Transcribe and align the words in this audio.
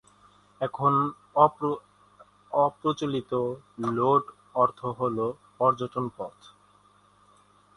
এখন-অপ্রচলিত 0.61 1.71
"lode" 3.89 4.23
অর্থ 4.55 4.79
হল 4.99 5.17
"পর্যটন, 5.57 6.05
পথ"। 6.17 6.37